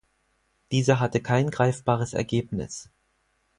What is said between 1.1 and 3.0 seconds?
kein greifbares Ergebnis.